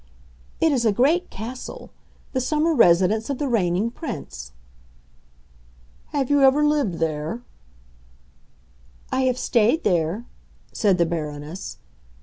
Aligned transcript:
"It 0.59 0.71
is 0.71 0.83
a 0.83 0.91
great 0.91 1.29
castle,—the 1.29 2.41
summer 2.41 2.73
residence 2.73 3.29
of 3.29 3.37
the 3.37 3.47
Reigning 3.47 3.91
Prince." 3.91 4.51
"Have 6.07 6.31
you 6.31 6.41
ever 6.41 6.65
lived 6.65 6.95
there?" 6.95 7.43
"I 9.11 9.21
have 9.25 9.37
stayed 9.37 9.83
there," 9.83 10.25
said 10.73 10.97
the 10.97 11.05
Baroness. 11.05 11.77